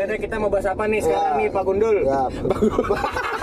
Udah 0.00 0.18
kita 0.18 0.34
mau 0.36 0.48
bahas 0.48 0.66
apa 0.66 0.84
nih 0.84 1.00
sekarang 1.00 1.24
Ya. 1.28 1.38
nih 1.38 1.48
Pak 1.48 1.62
Gundul? 1.64 1.96
Ya. 2.02 2.22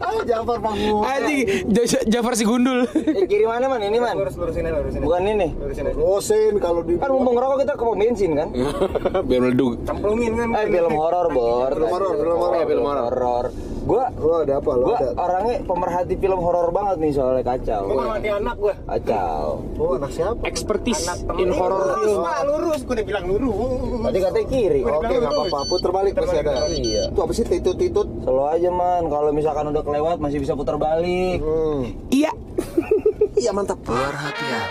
ah, 0.00 0.20
Jafar 0.22 0.58
Pangu. 0.58 0.96
Anjing, 1.02 1.40
Ja- 1.68 2.04
Jafar 2.08 2.32
si 2.34 2.44
gundul. 2.44 2.84
Eh, 2.88 3.24
kiri 3.24 3.44
mana 3.44 3.66
man? 3.66 3.80
Ini 3.80 3.98
man? 3.98 4.14
Lurus 4.16 4.34
lurusin 4.34 4.62
aja 4.62 4.76
lurusin. 4.76 5.00
Bukan 5.00 5.22
ini. 5.24 5.48
Lurusin 5.54 5.84
aja. 5.84 5.96
Rosen 5.96 6.52
kalau 6.58 6.80
di 6.82 6.94
Kan 6.96 7.10
mumpung 7.10 7.34
ngerokok 7.34 7.56
kita 7.60 7.72
ke 7.74 7.82
pom 7.82 7.96
bensin 7.96 8.30
kan? 8.34 8.48
Biar 9.28 9.40
meleduk. 9.40 9.72
Cemplungin 9.84 10.32
kan. 10.34 10.48
Eh 10.54 10.66
film 10.68 10.94
horor 10.94 11.26
bor. 11.30 11.70
Film 11.70 11.88
horor, 11.88 12.12
film 12.14 12.38
horor. 12.38 12.54
Eh, 12.54 12.64
film 12.66 12.84
horor. 12.84 13.46
Gua 13.80 14.04
Lu 14.12 14.36
ada 14.36 14.60
apa? 14.60 14.70
Lu 14.74 14.84
gua 14.84 15.00
ada. 15.00 15.10
orangnya 15.16 15.56
pemerhati 15.64 16.14
film 16.14 16.36
horor 16.36 16.68
banget 16.68 16.96
nih 17.00 17.10
soalnya 17.10 17.40
kacau. 17.42 17.82
Gua 17.88 18.04
mati 18.10 18.28
anak 18.28 18.56
gua. 18.58 18.74
Kacau. 18.84 19.64
Oh, 19.80 19.96
anak 19.96 20.10
siapa? 20.12 20.44
Expertise 20.44 21.08
in 21.38 21.48
horror 21.48 21.80
lurus, 21.88 22.04
film. 22.04 22.20
Pak, 22.20 22.40
lurus. 22.44 22.80
Gua 22.84 22.94
udah 22.94 23.06
bilang 23.06 23.24
lurus. 23.24 23.56
Tadi 24.04 24.18
katanya 24.20 24.46
kiri. 24.46 24.80
Oke, 24.84 25.08
nggak 25.08 25.32
apa-apa. 25.32 25.58
Puter 25.66 25.90
balik 25.90 26.12
masih 26.14 26.38
ada. 26.38 26.52
Iya. 26.68 27.04
Itu 27.08 27.20
apa 27.22 27.32
sih 27.32 27.44
titut-titut? 27.48 28.08
Selalu 28.20 28.42
aja 28.50 28.67
man, 28.70 29.08
kalau 29.10 29.30
misalkan 29.32 29.68
udah 29.68 29.82
kelewat 29.82 30.16
masih 30.20 30.38
bisa 30.40 30.56
putar 30.56 30.76
balik. 30.80 31.40
Hmm. 31.42 31.94
Iya. 32.12 32.32
Iya 33.38 33.54
mantap. 33.54 33.78
Perhatian, 33.86 34.70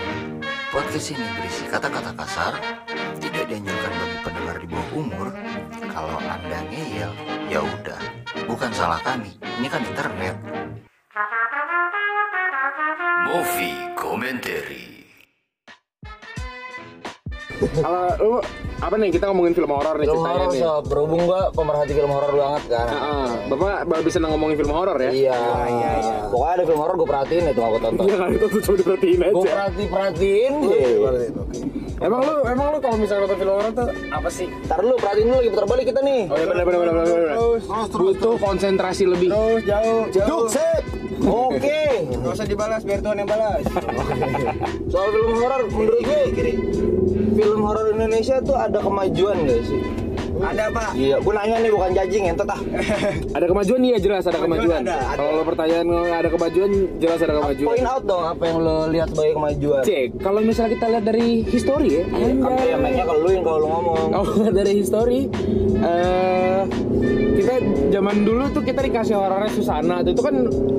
podcast 0.68 1.16
ini 1.16 1.24
berisi 1.40 1.64
kata-kata 1.72 2.12
kasar, 2.12 2.52
tidak 3.16 3.48
dianjurkan 3.48 3.92
bagi 3.96 4.18
pendengar 4.20 4.56
di 4.60 4.66
bawah 4.68 4.88
umur. 4.92 5.28
Kalau 5.88 6.20
anda 6.20 6.58
ngeyel, 6.68 7.12
ya 7.48 7.64
udah, 7.64 8.00
bukan 8.44 8.68
salah 8.76 9.00
kami. 9.00 9.32
Ini 9.40 9.72
kan 9.72 9.80
internet. 9.80 10.36
Movie 13.24 13.78
Commentary. 13.96 14.87
Kalau 17.58 18.02
lu 18.18 18.30
apa 18.78 18.94
nih 18.94 19.10
kita 19.10 19.24
ngomongin 19.26 19.50
film 19.50 19.70
horor 19.70 19.98
nih 19.98 20.06
Film 20.06 20.22
ceritanya 20.22 20.38
horor 20.38 20.50
nih. 20.54 20.60
sob, 20.62 20.82
berhubung 20.86 21.22
gua 21.26 21.40
pemerhati 21.50 21.92
film 21.92 22.10
horor 22.10 22.32
banget 22.32 22.62
kan. 22.70 22.86
Heeh. 22.86 23.26
Bapak 23.50 23.78
bapak 23.84 24.02
bisa 24.06 24.16
ngomongin 24.22 24.56
film 24.56 24.72
horor 24.72 24.98
ya? 24.98 25.10
Iya. 25.10 25.38
Pokoknya 26.30 26.54
ada 26.54 26.64
film 26.64 26.80
horor 26.80 26.94
gue 26.94 27.08
perhatiin 27.08 27.44
itu 27.48 27.60
aku 27.60 27.78
tonton. 27.80 28.04
Iya 28.06 28.24
itu 28.30 28.46
tuh 28.48 28.60
coba 28.62 28.76
diperhatiin 28.76 29.18
Gue 29.18 29.28
aja. 29.28 29.50
perhati 29.50 29.84
perhatiin 29.88 30.52
deh. 30.62 30.92
Oke. 31.34 31.60
Emang 31.98 32.20
lu 32.22 32.34
emang 32.46 32.66
lu 32.70 32.78
kalau 32.78 32.94
misalnya 32.94 33.26
nonton 33.26 33.38
film 33.38 33.52
horor 33.52 33.72
tuh 33.74 33.88
apa 34.08 34.28
sih? 34.30 34.46
Ntar 34.46 34.78
lu 34.80 34.94
perhatiin 34.94 35.26
dulu 35.26 35.38
lagi 35.42 35.50
putar 35.50 35.66
balik 35.66 35.84
kita 35.88 36.00
nih. 36.00 36.20
Oh 36.30 36.36
iya 36.36 36.46
benar 36.46 36.62
benar 36.62 36.78
benar 36.78 36.94
benar. 36.94 37.08
Terus, 37.34 37.62
terus, 37.66 37.90
Butuh 37.98 38.34
konsentrasi 38.38 39.04
lebih. 39.04 39.28
Terus 39.28 39.62
jauh, 39.66 40.02
jauh. 40.14 40.46
Yuk, 40.46 40.46
Oke. 41.24 41.82
Gak 42.14 42.32
usah 42.34 42.46
dibalas 42.46 42.82
biar 42.86 43.00
Tuhan 43.02 43.18
yang 43.22 43.30
balas. 43.30 43.64
Soal 44.92 45.08
film 45.10 45.32
horor 45.38 45.62
menurut 45.66 46.02
gue 46.04 46.22
film 47.38 47.60
horor 47.62 47.86
Indonesia 47.94 48.42
tuh 48.42 48.58
ada 48.58 48.78
kemajuan 48.82 49.46
gak 49.46 49.62
sih? 49.66 50.07
Ada 50.38 50.64
Pak. 50.68 50.90
Iya, 50.94 51.16
gue 51.18 51.32
nanya 51.32 51.56
nih 51.58 51.70
bukan 51.70 51.90
judging 51.92 52.24
entot 52.26 52.48
ah. 52.48 52.60
Ada 53.36 53.46
kemajuan 53.46 53.80
iya 53.82 53.98
jelas 53.98 54.22
ada 54.22 54.38
Kemajuan 54.38 54.80
kemajuan. 54.80 55.16
Kalau 55.16 55.30
lo 55.32 55.42
pertanyaan 55.44 55.86
ada 56.08 56.28
kemajuan 56.28 56.70
jelas 56.96 57.18
ada 57.18 57.32
Point 57.32 57.44
kemajuan. 57.58 57.76
out 57.84 58.02
dong 58.04 58.24
apa 58.24 58.42
yang 58.44 58.58
lo 58.58 58.76
lihat 58.86 59.08
sebagai 59.08 59.34
kemajuan. 59.34 59.82
Cek, 59.82 60.06
kalau 60.18 60.40
misalnya 60.40 60.70
kita 60.72 60.86
lihat 60.88 61.04
dari 61.04 61.26
history 61.44 61.90
ya, 61.92 62.04
Apa 62.40 62.62
yang 62.64 62.80
mainnya 62.80 63.04
kalau 63.04 63.20
lu 63.20 63.30
yang 63.30 63.44
kalau 63.44 63.58
lu 63.58 63.68
ngomong. 63.68 64.08
kalau 64.10 64.26
dari 64.58 64.72
history, 64.74 65.20
eh 65.78 66.60
kita 67.34 67.54
zaman 67.90 68.16
dulu 68.20 68.50
tuh 68.50 68.60
kita 68.60 68.82
dikasih 68.82 69.14
horornya 69.14 69.46
Susana 69.48 70.02
tuh 70.02 70.10
itu 70.10 70.20
kan 70.20 70.34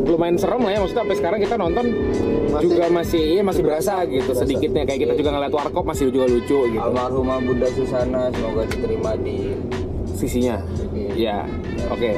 lumayan 0.05 0.35
serem 0.35 0.59
lah 0.59 0.71
ya 0.71 0.79
maksudnya 0.79 1.01
sampai 1.01 1.15
sekarang 1.15 1.39
kita 1.39 1.55
nonton 1.55 1.85
Masih- 2.49 2.63
juga 2.65 2.83
masih 2.89 3.21
iya 3.29 3.41
masih 3.41 3.61
berasa 3.61 3.93
gitu 4.03 4.27
Berasa. 4.27 4.41
sedikitnya 4.43 4.83
kayak 4.83 4.99
kita 4.99 5.13
juga 5.15 5.29
ngeliat 5.31 5.53
warkop 5.53 5.85
masih 5.85 6.09
juga 6.09 6.27
lucu 6.27 6.59
gitu 6.67 6.81
Almarhumah 6.81 7.37
Bunda 7.39 7.67
Susana 7.69 8.27
semoga 8.29 8.67
diterima 8.67 9.11
di 9.15 9.48
sisinya 10.17 10.59
ya 11.15 11.47
oke 11.87 12.11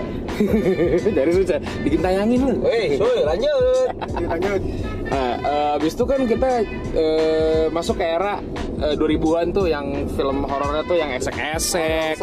dari 1.17 1.31
susah 1.37 1.61
bikin 1.85 1.99
tayangin 2.01 2.39
lu 2.49 2.55
soy, 2.97 3.21
lanjut. 3.21 3.93
Lanjut. 4.25 4.61
Nah, 5.11 5.31
eh, 5.43 5.75
abis 5.75 5.93
itu 5.93 6.05
kan 6.07 6.23
kita 6.23 6.63
eh, 6.95 7.65
masuk 7.69 7.99
ke 7.99 8.05
era 8.07 8.39
eh, 8.79 8.95
2000-an 8.95 9.51
tuh 9.51 9.67
yang 9.67 10.07
film 10.15 10.47
horornya 10.47 10.87
tuh 10.87 10.95
yang 10.95 11.11
esek-esek, 11.11 12.15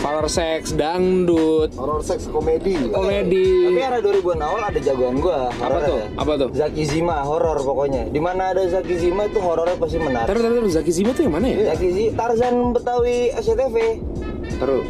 Horror 0.00 0.26
seks, 0.26 0.72
dangdut, 0.72 1.76
Horror 1.76 2.00
seks 2.00 2.32
komedi. 2.32 2.74
komedi. 2.90 3.68
Tapi 3.70 3.80
era 3.84 3.98
2000-an 4.00 4.40
awal 4.40 4.62
ada 4.72 4.80
jagoan 4.80 5.20
gua. 5.20 5.52
Apa 5.60 5.78
tuh? 5.84 5.96
ya. 6.00 6.06
Apa 6.16 6.32
tuh? 6.40 6.48
Zaki 6.56 6.82
Zima 6.88 7.16
horor 7.22 7.60
pokoknya. 7.60 8.08
Di 8.08 8.20
mana 8.24 8.56
ada 8.56 8.64
Zaki 8.64 8.96
Zima 8.96 9.28
itu 9.28 9.38
horornya 9.38 9.76
pasti 9.76 10.00
menarik. 10.00 10.32
Taruh, 10.32 10.40
taruh, 10.40 10.56
taruh, 10.64 10.72
Zaki 10.72 10.92
Zima 10.96 11.10
tuh 11.12 11.22
yang 11.28 11.34
mana 11.36 11.46
ya? 11.46 11.56
Zaki 11.76 11.88
Zima 11.92 12.12
Tarzan 12.16 12.54
Betawi 12.72 13.16
SCTV. 13.36 13.76
Taruh. 14.60 14.84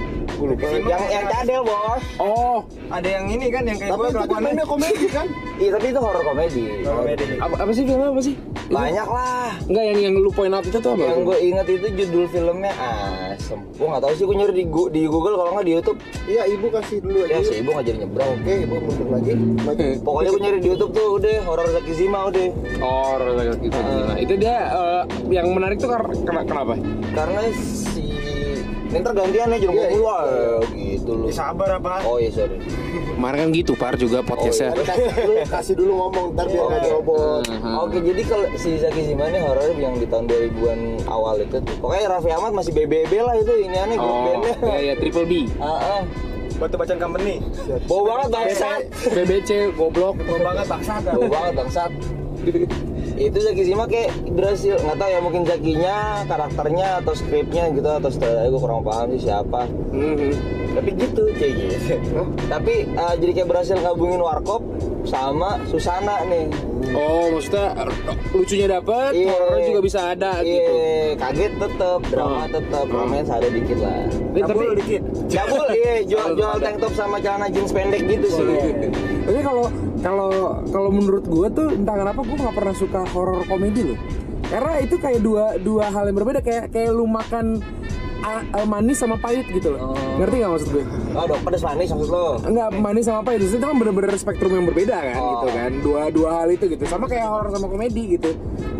Yang 0.83 1.03
yang 1.07 1.27
cadel, 1.29 1.63
Bos. 1.63 2.03
Oh, 2.17 2.65
Ada 2.89 3.09
yang 3.13 3.27
ini 3.29 3.47
kan 3.49 3.63
yang 3.63 3.77
kayak 3.77 3.93
Tapi 3.93 4.03
kan 4.03 4.13
kelakuannya. 4.17 4.43
mainnya 4.43 4.67
komedi 4.67 5.07
kan? 5.07 5.27
Iya, 5.61 5.71
tapi 5.77 5.87
itu 5.87 6.01
horor 6.01 6.23
komedi. 6.25 6.63
Komedi. 6.83 7.25
apa, 7.39 7.55
apa 7.61 7.71
sih 7.71 7.85
filmnya 7.85 8.09
apa 8.09 8.23
sih? 8.25 8.35
Banyak 8.67 9.09
lah. 9.09 9.51
Enggak 9.69 9.85
yang 9.85 9.99
yang 10.01 10.15
lu 10.17 10.31
point 10.33 10.51
out 10.51 10.65
itu 10.65 10.75
tuh 10.75 10.91
apa? 10.91 11.05
Yang 11.05 11.21
gue 11.23 11.39
inget 11.45 11.67
itu 11.69 11.87
judul 11.93 12.25
filmnya 12.33 12.73
asem. 12.73 13.61
Gue 13.77 13.87
nggak 13.87 14.03
tahu 14.03 14.13
sih 14.17 14.25
gue 14.25 14.37
nyari 14.37 14.55
di, 14.57 14.65
di 14.67 15.03
Google 15.07 15.37
kalau 15.39 15.51
nggak 15.55 15.67
di 15.69 15.73
YouTube. 15.77 15.99
Iya, 16.27 16.43
ibu 16.49 16.67
kasih 16.73 16.97
dulu 16.99 17.19
aja. 17.21 17.31
Ya 17.31 17.41
si 17.45 17.55
ibu 17.61 17.69
nggak 17.71 17.85
jadi 17.87 17.99
nyebrang. 18.01 18.31
Oke, 18.33 18.53
ibu 18.65 18.75
mundur 18.81 19.09
lagi. 19.13 19.33
Pokoknya 20.07 20.31
gue 20.33 20.41
nyari 20.41 20.59
di 20.59 20.69
YouTube 20.73 20.93
tuh 20.97 21.07
udah 21.15 21.35
horor 21.45 21.69
Zaki 21.71 21.93
Zima 21.95 22.19
udah. 22.27 22.47
Oh, 22.81 23.15
Zaki 23.21 23.67
Zima. 23.69 24.15
Itu 24.19 24.35
dia 24.35 24.57
eh, 24.67 25.03
yang 25.29 25.47
menarik 25.53 25.79
tuh 25.79 25.93
kar- 25.93 26.11
kena- 26.27 26.47
kenapa? 26.49 26.75
Karena 27.15 27.41
ini 28.91 28.99
ntar 28.99 29.15
gantian 29.15 29.47
ya 29.47 29.57
jangan 29.57 29.71
Iya, 29.71 29.71
gue 29.71 29.79
iya. 29.81 29.89
keluar 29.89 30.27
gitu 30.69 31.13
loh. 31.15 31.27
Ya, 31.27 31.33
sabar 31.33 31.69
apa? 31.73 31.93
Oh 32.03 32.19
iya 32.19 32.31
sorry. 32.31 32.59
Kemarin 33.11 33.39
kan 33.39 33.49
gitu, 33.53 33.73
Par 33.73 33.95
juga 33.95 34.19
podcastnya. 34.21 34.73
Tapi 34.73 34.83
kasih 34.83 35.07
dulu, 35.15 35.35
kasih 35.47 35.75
dulu 35.77 35.93
ngomong, 35.97 36.27
ntar 36.35 36.47
biar 36.47 36.65
nggak 36.67 36.83
nyobot. 36.85 37.45
Hmm. 37.47 37.75
Oke 37.81 37.99
jadi 38.01 38.23
kalau 38.25 38.47
si 38.55 38.71
Zaki 38.77 39.01
Zima 39.05 39.25
ini 39.27 39.39
horor 39.39 39.71
yang 39.73 39.95
di 39.95 40.05
tahun 40.05 40.25
2000-an 40.27 40.81
awal 41.07 41.39
itu 41.39 41.57
tuh. 41.57 41.75
Pokoknya 41.79 42.07
Raffi 42.09 42.31
Ahmad 42.31 42.53
masih 42.53 42.73
BBB 42.73 43.13
lah 43.21 43.35
itu 43.37 43.53
ini 43.57 43.77
aneh 43.77 43.95
grup 43.95 44.11
Oh, 44.11 44.23
bandnya. 44.27 44.55
ya 44.67 44.79
ya 44.83 44.95
Triple 44.97 45.25
B. 45.25 45.33
Ah, 45.57 45.71
ah. 45.97 46.03
Batu 46.57 46.75
bacaan 46.77 46.99
company. 46.99 47.35
Bau 47.87 48.03
banget 48.03 48.29
bangsat. 48.29 48.81
BBC 49.07 49.51
goblok. 49.73 50.19
Bau 50.19 50.37
banget 50.37 50.67
bangsat. 50.67 51.03
Bau 51.07 51.25
banget 51.25 51.53
bangsat. 51.55 51.91
Itu 53.21 53.37
Zaki 53.39 53.63
Zima 53.63 53.85
kayak 53.85 54.09
berhasil 54.31 54.75
nggak 54.77 54.97
tahu 54.97 55.11
ya 55.11 55.21
mungkin 55.21 55.43
Zakinya 55.45 55.97
karakternya 56.25 56.87
atau 56.99 57.13
skripnya 57.13 57.69
gitu 57.69 57.85
atau 57.87 58.09
sutradara 58.09 58.49
gue 58.49 58.57
kurang 58.59 58.81
paham 58.81 59.13
sih 59.13 59.23
siapa 59.23 59.69
Mhm. 59.91 60.33
tapi 60.73 60.91
gitu 60.95 61.23
kayak 61.35 61.55
gitu 61.61 61.95
tapi 62.49 62.75
eh, 62.87 63.15
jadi 63.17 63.33
kayak 63.35 63.49
berhasil 63.49 63.77
ngabungin 63.77 64.19
warkop 64.19 64.65
sama 65.03 65.61
Susana 65.67 66.25
nih 66.25 66.49
Oh, 66.91 67.29
maksudnya 67.31 67.77
lucunya 68.33 68.67
dapat, 68.67 69.13
Iya. 69.13 69.29
horornya 69.31 69.63
juga 69.65 69.81
bisa 69.81 70.01
ada 70.09 70.41
Iya, 70.41 70.49
gitu. 70.49 70.75
kaget 71.21 71.53
tetep 71.55 72.01
drama 72.09 72.35
Oh. 72.35 72.47
tetep 72.49 72.87
Oh. 72.89 72.97
romance 72.97 73.29
ada 73.29 73.49
dikit 73.49 73.79
lah 73.79 73.95
Eh, 74.33 74.43
tapi 74.43 74.65
dikit. 74.75 75.03
cabul 75.29 75.67
iya 75.71 75.95
jual 76.03 76.29
jual 76.35 76.57
tank 76.57 76.77
top 76.79 76.93
sama 76.95 77.17
celana 77.19 77.47
jeans 77.47 77.71
pendek 77.71 78.01
gitu 78.03 78.27
sih 78.27 78.45
Tapi 79.21 79.41
kalau 79.41 79.69
kalau 80.01 80.31
kalau 80.67 80.91
menurut 80.91 81.23
gue 81.23 81.47
tuh 81.51 81.67
entah 81.71 81.95
kenapa 81.95 82.21
gue 82.21 82.37
nggak 82.37 82.55
pernah 82.55 82.75
suka 82.75 83.01
horor 83.09 83.45
komedi 83.45 83.83
loh. 83.87 83.99
Karena 84.43 84.73
itu 84.79 84.97
kayak 84.97 85.21
dua 85.21 85.45
dua 85.57 85.87
hal 85.87 86.05
yang 86.05 86.17
berbeda 86.17 86.41
kayak 86.41 86.69
kayak 86.69 86.91
lu 86.91 87.05
makan 87.05 87.63
a- 88.21 88.45
manis 88.65 88.99
sama 88.99 89.15
pahit 89.17 89.47
gitu 89.47 89.71
loh. 89.71 89.95
Ngerti 90.17 90.35
nggak 90.37 90.51
maksud 90.51 90.69
gue? 90.71 90.85
oh 91.11 91.25
dong 91.25 91.43
pedes 91.43 91.61
manis 91.61 91.89
maksud 91.89 92.07
lo 92.09 92.39
Enggak 92.41 92.69
manis 92.73 93.05
sama 93.05 93.21
pahit 93.21 93.41
itu 93.43 93.57
kan 93.57 93.75
bener-bener 93.75 94.15
spektrum 94.15 94.53
yang 94.53 94.63
berbeda 94.65 94.95
kan 94.95 95.17
Oh. 95.17 95.29
gitu 95.37 95.49
kan. 95.51 95.71
Dua 95.81 96.01
dua 96.11 96.31
hal 96.35 96.49
itu 96.51 96.65
gitu. 96.67 96.83
Sama 96.85 97.05
kayak 97.05 97.27
horor 97.27 97.49
sama 97.49 97.67
komedi 97.67 98.17
gitu. 98.17 98.31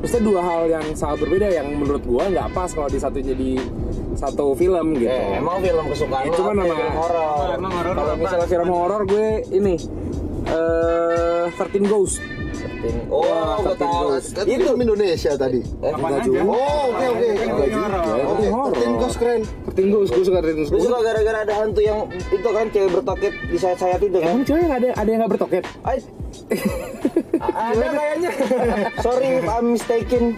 Maksudnya 0.01 0.25
dua 0.25 0.41
hal 0.41 0.63
yang 0.69 0.85
sangat 0.93 1.19
berbeda 1.21 1.47
yang 1.49 1.67
menurut 1.71 2.03
gue 2.03 2.25
nggak 2.27 2.49
pas 2.51 2.69
kalau 2.69 2.87
di 2.87 2.97
satu 2.97 3.19
jadi 3.19 3.51
satu 4.13 4.53
film 4.53 4.87
gitu. 4.97 5.09
Eh, 5.09 5.39
emang 5.39 5.59
film 5.59 5.85
kesukaan 5.87 6.23
Ya, 6.23 6.31
lo 6.31 6.37
cuman 6.37 6.55
nama- 6.59 6.93
horor 6.93 7.47
Emang 7.53 7.73
horor 7.73 7.95
Kalau 7.95 8.15
misalnya 8.17 8.49
film 8.49 8.69
horor 8.69 9.03
gue 9.05 9.27
ini 9.51 9.75
eh 10.51 11.47
13 11.51 11.87
Ghost. 11.87 12.19
Ini- 12.81 13.07
oh 13.09 13.21
Wah, 13.21 13.61
gue 13.61 13.77
tahu 13.77 13.93
Ghost. 14.09 14.29
Kan 14.33 14.45
itu 14.45 14.65
film 14.65 14.81
Indonesia 14.81 15.33
tadi. 15.35 15.61
Eh, 15.61 15.91
Enggak 15.91 16.11
aja? 16.11 16.25
juga. 16.25 16.41
Oh, 16.43 16.83
oke 16.89 17.05
oke. 17.07 17.27
Enggak. 17.29 17.69
Oke, 18.27 18.47
horor. 18.49 18.71
Tertin 18.73 18.95
Ghost 18.97 19.17
keren. 19.17 19.41
13 19.71 19.93
Ghost, 19.93 20.11
gue 20.11 20.25
suka 20.25 20.39
13 20.41 20.57
Lu 20.57 20.65
Ghost. 20.73 20.85
suka 20.87 20.99
gara-gara 21.03 21.39
ada 21.43 21.55
hantu 21.57 21.81
yang 21.81 21.99
itu 22.11 22.49
kan 22.49 22.67
cewek 22.69 22.91
bertoket 22.91 23.33
di 23.47 23.57
sayat-sayat 23.57 24.01
itu 24.01 24.17
kan? 24.17 24.29
Emang 24.31 24.45
cewek 24.45 24.63
nggak 24.65 24.79
ada 24.79 24.89
ada 24.95 25.09
yang 25.09 25.21
nggak 25.21 25.33
bertoket? 25.33 25.63
Ay, 25.83 25.99
ada 27.41 27.87
kayaknya. 27.91 28.31
Sorry 28.99 29.29
if 29.37 29.47
I'm 29.47 29.67
mistaken. 29.71 30.23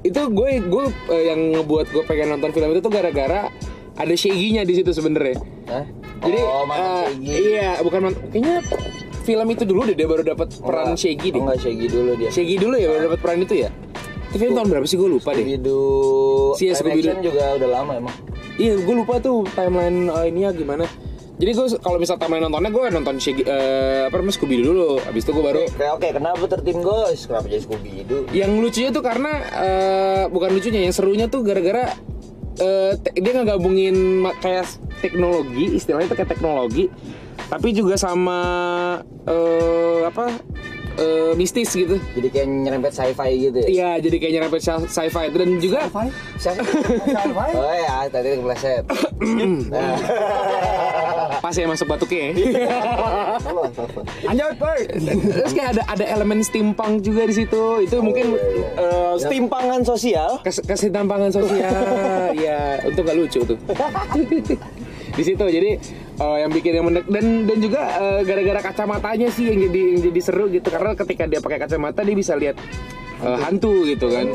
Itu 0.00 0.32
gue 0.32 0.50
gue 0.62 0.84
eh, 1.10 1.22
yang 1.28 1.40
ngebuat 1.52 1.92
gue 1.92 2.02
pengen 2.04 2.32
nonton 2.32 2.50
film 2.50 2.72
itu 2.72 2.80
tuh 2.80 2.88
gara-gara 2.88 3.52
ada 3.92 4.14
Shaggy-nya 4.16 4.64
di 4.64 4.74
situ 4.74 4.90
sebenarnya. 4.90 5.36
Hah? 5.68 5.84
Jadi 6.20 6.38
oh, 6.38 6.64
Shaggy. 6.68 7.32
iya, 7.50 7.70
bukan 7.80 8.00
kayaknya 8.28 8.56
film 9.20 9.46
itu 9.48 9.64
dulu 9.64 9.80
deh 9.84 9.94
dia 9.94 10.04
baru 10.04 10.22
dapat 10.22 10.48
peran 10.54 10.92
Enggak. 10.92 11.00
Shaggy 11.00 11.28
deh. 11.28 11.34
Oh, 11.34 11.44
enggak 11.44 11.58
Shaggy 11.58 11.86
dulu 11.86 12.10
dia. 12.14 12.30
Shaggy 12.30 12.56
dulu 12.56 12.74
ya 12.74 12.88
baru 12.88 13.02
dapat 13.08 13.20
peran 13.20 13.38
itu 13.40 13.54
ya. 13.58 13.70
Itu 14.28 14.36
film 14.38 14.52
tahun 14.54 14.68
berapa 14.68 14.86
sih 14.86 14.96
gue 14.96 15.10
lupa 15.10 15.30
deh. 15.30 15.42
Scooby-Doo 15.42 16.54
Si, 16.54 16.64
ya, 16.64 16.74
Scooby-Doo. 16.74 17.18
juga 17.20 17.44
udah 17.56 17.68
lama 17.72 17.92
emang 17.96 18.14
Iya, 18.54 18.76
gue 18.76 18.94
lupa 18.94 19.18
tuh 19.18 19.48
timeline 19.50 20.06
uh, 20.06 20.22
ininya 20.22 20.50
gimana. 20.50 20.84
Jadi 21.34 21.50
gue 21.50 21.66
kalau 21.80 21.96
misal 21.96 22.14
timeline 22.14 22.44
nontonnya 22.44 22.68
gue 22.68 22.84
nonton 22.90 23.16
Shaggy, 23.16 23.42
eh, 23.42 24.04
apa 24.04 24.14
namanya 24.14 24.36
Scooby 24.36 24.60
dulu. 24.60 25.00
Abis 25.00 25.24
itu 25.24 25.32
gue 25.32 25.40
baru 25.42 25.60
Oke, 25.64 25.86
oke, 25.90 26.08
kenapa 26.12 26.44
tertim 26.46 26.78
Ghost? 26.78 27.26
Kenapa 27.26 27.46
jadi 27.46 27.62
Scooby-Doo? 27.62 28.28
yang 28.30 28.52
lucunya 28.54 28.90
tuh 28.90 29.00
karena 29.00 29.32
eh, 29.56 30.22
bukan 30.26 30.50
lucunya 30.50 30.80
yang 30.82 30.92
serunya 30.92 31.26
tuh 31.26 31.40
gara-gara 31.40 31.96
te- 32.94 33.16
dia 33.16 33.32
ngegabungin 33.34 33.96
ma- 34.20 34.36
kayak 34.36 34.68
teknologi 35.00 35.64
istilahnya 35.74 36.06
itu 36.06 36.16
kayak 36.16 36.30
teknologi 36.30 36.84
tapi 37.48 37.72
juga 37.72 37.96
sama 37.96 38.40
eh, 39.24 40.00
apa 40.06 40.30
eh, 40.96 41.32
mistis 41.34 41.72
gitu. 41.72 41.96
Jadi 41.96 42.28
kayak 42.28 42.46
nyerempet 42.46 42.92
sci-fi 42.92 43.30
gitu 43.40 43.58
ya? 43.58 43.66
iya 43.66 43.90
jadi 43.98 44.16
kayak 44.16 44.32
nyerempet 44.36 44.60
sci- 44.60 44.86
sci-fi. 44.86 45.24
Itu 45.32 45.36
dan 45.40 45.50
juga 45.58 45.80
Sci-fi? 46.36 47.50
oh 47.56 47.74
ya, 47.74 47.96
tadi 48.06 48.28
kepleset. 48.36 48.84
Nah, 49.66 49.96
pas 51.44 51.54
ya 51.54 51.66
masuk 51.66 51.88
batuknya 51.88 52.30
ya. 52.30 52.32
Lanjut, 54.28 54.54
boy. 54.58 54.80
terus 55.32 55.52
kayak 55.52 55.70
ada 55.74 55.82
ada 55.88 56.04
elemen 56.06 56.44
steampunk 56.44 57.00
juga 57.00 57.24
di 57.24 57.34
situ. 57.34 57.62
Itu 57.82 57.98
mungkin 57.98 58.36
eh, 58.76 59.14
Stimpangan 59.16 59.82
sosial. 59.82 60.38
Kes 60.44 60.60
kesetimpangan 60.60 61.32
sosial. 61.32 61.72
Ya 62.30 62.78
untuk 62.82 63.04
gak 63.04 63.18
lucu 63.18 63.42
tuh 63.42 63.58
di 65.20 65.24
situ. 65.28 65.44
Jadi 65.44 65.70
eh, 66.16 66.36
yang 66.40 66.50
bikin 66.50 66.72
yang 66.80 66.86
menek 66.88 67.04
dan 67.04 67.44
dan 67.44 67.58
juga 67.60 67.80
eh, 68.00 68.20
gara-gara 68.24 68.60
kacamatanya 68.72 69.28
sih 69.28 69.52
yang 69.52 69.58
jadi 69.68 69.80
yang 69.94 70.00
jadi 70.08 70.20
seru 70.24 70.48
gitu. 70.48 70.68
Karena 70.72 70.96
ketika 70.96 71.28
dia 71.28 71.40
pakai 71.44 71.58
kacamata 71.60 72.00
dia 72.00 72.16
bisa 72.16 72.32
lihat 72.40 72.56
eh, 73.20 73.38
hantu. 73.44 73.84
gitu 73.84 74.08
kan. 74.08 74.26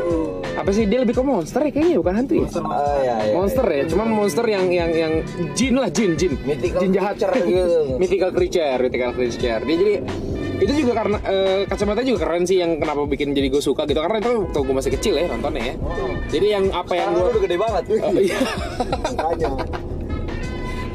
Apa 0.56 0.70
sih? 0.72 0.86
Dia 0.86 1.02
lebih 1.02 1.18
ke 1.18 1.24
monster 1.26 1.66
ya 1.66 1.72
kayaknya 1.74 1.98
bukan 2.00 2.14
hantu 2.22 2.34
ya? 2.38 2.48
Oh 2.62 2.98
iya, 3.02 3.16
iya 3.26 3.34
monster 3.34 3.66
ya. 3.66 3.84
Cuman 3.90 4.08
monster 4.14 4.46
yang 4.46 4.70
yang 4.70 4.92
yang 4.94 5.14
jin 5.58 5.74
lah 5.74 5.90
jin 5.90 6.14
jin. 6.14 6.38
Mythical 6.46 6.80
jin 6.86 6.92
jahat. 6.94 7.16
gitu. 7.18 7.64
mythical 8.02 8.30
creature 8.30 8.80
mythical 8.86 9.12
creature. 9.18 9.62
Dia 9.66 9.78
jadi 9.82 9.96
itu 10.56 10.72
juga 10.88 11.04
karena 11.04 11.18
eh, 11.28 11.68
kacamata 11.68 12.00
juga 12.00 12.24
keren 12.24 12.48
sih 12.48 12.64
yang 12.64 12.80
kenapa 12.80 13.04
bikin 13.04 13.36
jadi 13.36 13.52
gue 13.52 13.60
suka 13.60 13.84
gitu. 13.84 14.00
Karena 14.00 14.24
itu 14.24 14.32
waktu 14.48 14.60
gue 14.64 14.76
masih 14.76 14.92
kecil 14.96 15.14
ya 15.20 15.26
nontonnya 15.28 15.74
ya. 15.74 15.76
Jadi 16.32 16.48
yang 16.48 16.66
apa 16.72 16.94
yang 16.96 17.12
Sekarang 17.12 17.20
gue 17.20 17.34
udah 17.34 17.42
gede 17.44 17.58
banget. 17.60 17.84
Oh, 18.00 18.14
iya. 18.16 18.40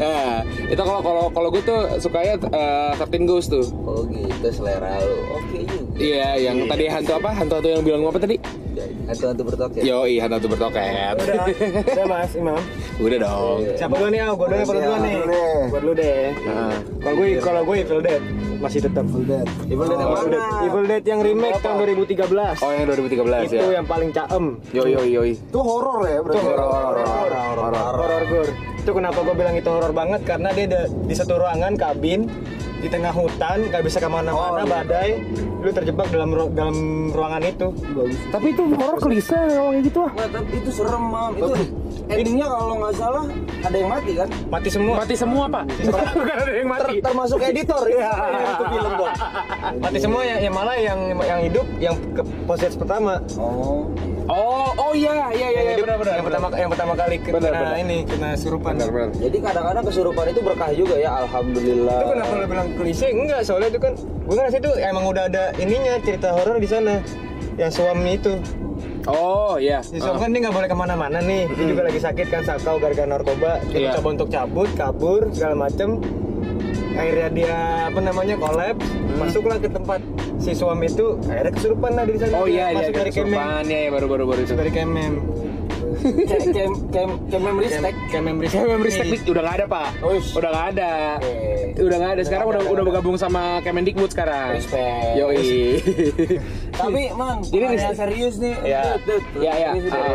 Nah, 0.00 0.40
itu 0.72 0.80
kalau 0.80 1.00
kalau 1.04 1.24
kalau 1.28 1.48
gue 1.52 1.62
tuh 1.62 1.80
sukanya 2.00 2.34
uh, 2.50 2.92
Thirteen 2.96 3.28
Ghost 3.28 3.52
tuh. 3.52 3.64
Oh 3.84 4.02
gitu 4.08 4.48
selera 4.48 4.96
lu 5.04 5.16
Oke 5.36 5.58
juga 5.68 6.00
Iya, 6.00 6.28
yang 6.40 6.64
tadi 6.64 6.88
hantu 6.88 7.12
apa? 7.20 7.30
Hantu-hantu 7.36 7.68
yang 7.68 7.82
bilang 7.84 8.08
apa 8.08 8.16
tadi? 8.16 8.40
Hantu-hantu 9.04 9.42
bertoket 9.52 9.82
Yo, 9.84 10.08
iya 10.08 10.24
hantu 10.24 10.48
bertoket. 10.48 11.14
Udah, 11.20 11.44
udah 11.84 12.06
Mas 12.08 12.32
Imam. 12.32 12.56
Udah 13.04 13.18
dong. 13.20 13.58
Siapa 13.76 13.94
dulu 13.96 14.08
nih? 14.08 14.20
Ah, 14.24 14.32
gue 14.32 14.46
dulu 14.48 14.56
apa 14.64 14.72
lu 14.72 14.80
dulu 14.80 14.96
nih? 15.04 15.14
Gue 15.68 15.80
dulu 15.84 15.92
deh. 15.92 16.24
Nah, 16.48 16.72
Kalau 17.00 17.14
gue 17.20 17.26
kalau 17.40 17.60
gue 17.68 17.76
Evil 17.84 18.00
Dead 18.00 18.22
masih 18.60 18.80
tetap 18.84 19.04
Evil 19.08 19.24
Dead. 19.24 19.46
Evil 19.72 19.86
Dead 19.88 19.98
yang 20.00 20.08
Evil 20.08 20.20
mana? 20.20 20.32
Dead, 20.32 20.64
Evil 20.68 20.84
Dead 20.84 21.04
yang 21.04 21.20
remake 21.24 21.58
tahun 21.60 21.76
2013. 21.96 22.64
oh 22.64 22.70
yang 22.72 22.84
2013 22.88 23.48
itu 23.48 23.56
ya. 23.56 23.64
yang 23.80 23.86
paling 23.88 24.10
caem. 24.12 24.44
Yo 24.72 24.84
yo 24.84 25.00
yo. 25.04 25.22
Itu 25.24 25.58
horor 25.60 26.04
ya 26.08 26.20
berarti. 26.20 26.44
horor, 26.44 26.94
horor, 27.04 27.72
horor 27.72 28.22
gore. 28.28 28.52
Itu 28.80 28.90
kenapa 28.90 29.20
gue 29.20 29.36
bilang 29.36 29.54
itu 29.54 29.68
horor 29.68 29.92
banget? 29.92 30.24
Karena 30.24 30.50
dia 30.50 30.64
ada 30.64 30.80
di 30.88 31.12
satu 31.12 31.36
ruangan 31.36 31.76
kabin 31.76 32.24
di 32.80 32.88
tengah 32.88 33.12
hutan 33.12 33.68
nggak 33.68 33.84
bisa 33.84 34.00
ke 34.00 34.08
mana-mana 34.08 34.64
badai. 34.64 35.20
Lu 35.60 35.68
terjebak 35.68 36.08
dalam 36.08 36.32
ru- 36.32 36.48
dalam 36.50 36.76
ruangan 37.12 37.44
itu. 37.44 37.68
Tapi 38.32 38.46
itu 38.50 38.62
horor 38.72 38.96
klise 38.96 39.36
kayak 39.36 39.84
gitu. 39.84 40.08
Ah. 40.08 40.26
Tapi 40.26 40.52
itu 40.56 40.70
serem 40.72 41.04
mam. 41.04 41.36
Itu 41.36 41.52
endingnya 42.10 42.46
kalau 42.50 42.74
nggak 42.82 42.94
salah 42.98 43.24
ada 43.60 43.76
yang 43.76 43.90
mati 43.90 44.12
kan? 44.16 44.28
mati 44.50 44.68
semua. 44.72 44.94
Mati 45.04 45.14
semua, 45.14 45.44
Pak. 45.46 45.64
Bukan 46.18 46.36
ada 46.36 46.52
yang 46.52 46.68
mati. 46.68 46.94
Ter- 46.98 47.04
termasuk 47.06 47.38
editor 47.44 47.82
ya. 47.88 48.10
Itu 48.56 48.64
film 48.68 48.92
dong 48.98 49.14
mati 49.80 49.98
semua 50.02 50.22
yang, 50.26 50.38
yang 50.42 50.54
malah 50.54 50.76
yang 50.76 50.98
yang 51.22 51.40
hidup 51.44 51.66
yang 51.78 51.94
ke 52.16 52.22
poses 52.48 52.72
pertama. 52.74 53.22
Oh. 53.38 53.86
Oh, 54.30 54.70
oh 54.78 54.92
iya, 54.94 55.10
iya, 55.10 55.26
iya, 55.34 55.48
yang 55.50 55.64
iya, 55.66 55.72
hidup 55.74 55.86
benar 55.90 55.98
benar. 55.98 56.14
yang 56.14 56.26
pertama 56.30 56.46
yang 56.54 56.70
pertama 56.70 56.92
kali 56.94 57.16
kena 57.18 57.34
Benar, 57.42 57.50
benar. 57.50 57.74
ini 57.82 57.98
kena 58.06 58.30
surupan. 58.38 58.72
Benar 58.78 58.90
benar. 58.94 59.10
Jadi 59.18 59.36
kadang-kadang 59.42 59.84
kesurupan 59.90 60.26
itu 60.30 60.40
berkah 60.46 60.70
juga 60.70 60.94
ya 61.02 61.10
Alhamdulillah. 61.26 61.98
Itu 61.98 62.06
kenapa 62.14 62.32
lu 62.38 62.46
bilang 62.46 62.68
klise? 62.78 63.06
Enggak 63.10 63.40
soalnya 63.42 63.68
itu 63.74 63.80
kan 63.82 63.92
gue 63.98 64.34
ngerasa 64.38 64.56
itu 64.62 64.70
emang 64.78 65.04
udah 65.10 65.24
ada 65.26 65.44
ininya 65.58 65.98
cerita 66.06 66.30
horor 66.30 66.62
di 66.62 66.68
sana. 66.70 67.02
Yang 67.58 67.70
suami 67.82 68.10
itu 68.22 68.32
Oh, 69.10 69.58
iya. 69.58 69.82
Si 69.82 69.98
suami 69.98 70.22
kan 70.22 70.30
dia 70.30 70.40
nggak 70.46 70.54
boleh 70.54 70.68
ke 70.70 70.76
mana-mana 70.76 71.18
nih. 71.18 71.50
Dia 71.50 71.66
juga 71.66 71.82
lagi 71.90 72.00
sakit 72.00 72.26
kan 72.30 72.42
sakau 72.46 72.78
gara-gara 72.78 73.10
narkoba. 73.10 73.58
Dia 73.68 73.78
Iya. 73.78 73.90
coba 73.98 74.08
untuk 74.14 74.28
cabut 74.30 74.70
kabur 74.78 75.22
segala 75.34 75.54
macem. 75.58 75.98
Akhirnya 76.94 77.28
dia 77.32 77.56
apa 77.88 78.00
namanya 78.02 78.34
kolab 78.36 78.76
masuklah 79.18 79.58
ke 79.58 79.66
tempat 79.66 80.00
si 80.38 80.54
suami 80.54 80.86
itu. 80.86 81.18
Akhirnya 81.26 81.52
kesurupan 81.54 81.90
lah 81.98 82.04
di 82.06 82.14
sana. 82.18 82.34
Oh 82.38 82.46
iya, 82.46 82.70
iya, 82.70 82.78
masuk 82.78 82.94
dari 82.94 83.10
kemem. 83.10 83.34
Kesurupan 83.34 83.64
ya, 83.66 83.78
ya 83.78 83.88
baru 83.90 84.06
itu. 84.38 84.52
dari 84.54 84.70
kemem 84.70 85.12
Kayak 85.80 86.44
kayak 86.46 86.70
kayak 86.90 87.08
kayak 87.26 87.42
memory 87.42 87.68
stack 87.68 87.96
kemem 88.08 88.36
Kayak 88.38 88.68
teknik 88.92 89.20
udah 89.26 89.42
nggak 89.42 89.56
ada 89.56 89.66
pak, 89.66 89.88
Uish. 90.02 90.28
udah 90.32 90.48
nggak 90.48 90.66
ada, 90.70 90.92
Oke. 91.16 91.80
udah 91.80 91.96
nggak 91.96 92.12
ada. 92.12 92.22
Sekarang 92.22 92.46
udah 92.46 92.60
udah 92.66 92.82
bergabung 92.84 93.16
sama 93.16 93.42
Kemendikbud 93.60 94.10
sekarang. 94.10 94.54
Respect. 94.54 95.16
Yoi. 95.16 95.80
Tapi 96.80 97.02
mang, 97.12 97.40
Jadi 97.42 97.64
ris- 97.66 97.92
serius 97.92 98.34
nih. 98.36 98.54
Iya. 98.62 98.82
Iya, 99.34 99.52
iya. 99.54 99.70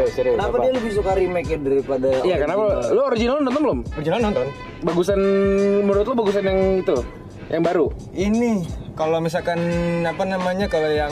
Serius, 0.08 0.36
Ah, 0.36 0.38
Kenapa 0.38 0.56
apa? 0.56 0.64
dia 0.64 0.72
lebih 0.74 0.92
suka 0.92 1.12
remake 1.14 1.48
nya 1.48 1.58
daripada 1.60 2.10
Iya 2.22 2.36
kenapa? 2.38 2.62
original? 2.62 2.92
Lu 2.92 3.02
original 3.04 3.36
nonton 3.40 3.62
belum? 3.62 3.80
berjalan 3.92 4.22
nonton 4.24 4.48
Bagusan 4.82 5.20
menurut 5.82 6.06
lu 6.06 6.16
bagusan 6.16 6.44
yang 6.44 6.60
itu, 6.80 6.98
yang 7.48 7.64
baru? 7.64 7.86
ini 8.12 8.66
kalau 8.94 9.18
misalkan 9.18 9.60
apa 10.02 10.24
namanya 10.24 10.66
kalau 10.66 10.88
yang 10.88 11.12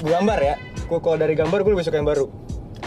gambar 0.00 0.38
ya 0.40 0.54
kalau 0.90 1.16
dari 1.16 1.32
gambar 1.32 1.58
gue 1.58 1.72
lebih 1.72 1.82
suka 1.82 1.96
yang 1.96 2.04
baru 2.04 2.26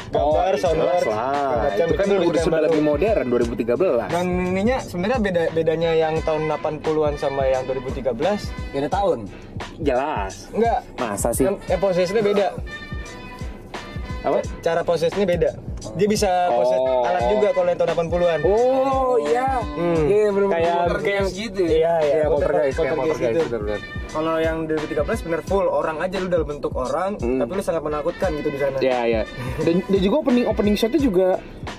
gambar 0.08 0.54
Oh, 0.54 0.74
jelas 0.74 1.04
lah. 1.04 1.68
Itu 1.70 1.94
kan 1.94 2.08
udah 2.22 2.42
sudah 2.42 2.62
lebih 2.64 2.82
modern 2.82 3.26
2013. 3.28 4.08
dan 4.08 4.26
ininya 4.48 4.78
sebenarnya 4.80 5.20
beda 5.20 5.44
bedanya 5.52 5.92
yang 5.94 6.16
tahun 6.22 6.48
80-an 6.50 7.14
sama 7.16 7.44
yang 7.44 7.64
2013 7.66 8.14
Beda 8.72 8.88
tahun. 8.88 9.20
Jelas. 9.78 10.48
enggak 10.50 10.80
Masa 10.96 11.30
sih? 11.32 11.44
yang, 11.44 11.60
yang 11.66 11.78
posisinya 11.78 12.24
beda 12.24 12.48
Apa? 14.20 14.40
cara 14.60 14.82
posisinya 14.82 15.24
beda 15.26 15.52
dia 15.94 16.08
bisa 16.10 16.28
poses 16.50 16.80
Oh. 16.80 17.06
alat 17.06 17.24
juga 17.30 17.48
kalau 17.54 17.70
yang 17.70 17.80
tahun 17.80 17.92
80-an 17.96 18.40
Oh 18.44 19.16
iya. 19.22 19.62
Hmm. 19.62 20.04
Iya 20.06 20.28
benar 20.32 20.50
kayak 20.52 20.74
poltergeist 20.82 21.32
gitu 21.34 21.62
ya? 21.62 21.70
iya 21.70 21.94
iya 22.02 22.16
Iya, 22.18 22.26
poltergeist, 22.28 22.76
kayak 22.76 22.94
poltergeist 22.94 23.22
poltergeist, 23.38 23.46
gitu. 23.46 24.07
Kalau 24.08 24.36
yang 24.38 24.66
2013 24.66 24.98
bener 25.22 25.42
full 25.42 25.64
orang 25.64 25.98
aja 26.00 26.18
lu 26.18 26.28
dalam 26.28 26.48
bentuk 26.48 26.72
orang 26.72 27.16
Hmm. 27.18 27.38
tapi 27.38 27.52
lu 27.52 27.62
sangat 27.62 27.82
menakutkan 27.82 28.30
gitu 28.34 28.48
di 28.48 28.58
sana 28.58 28.78
Ya 28.80 29.02
ya. 29.04 29.22
Dan, 29.60 29.84
dan 29.84 30.00
juga 30.00 30.16
opening 30.22 30.46
opening 30.46 30.76
shotnya 30.76 31.00
juga 31.00 31.30